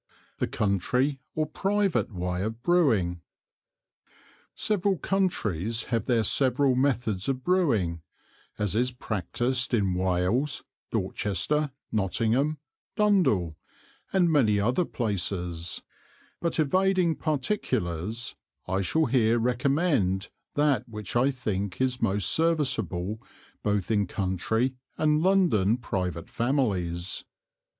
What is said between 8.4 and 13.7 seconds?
as is practised in Wales, Dorchester, Nottingham, Dundle,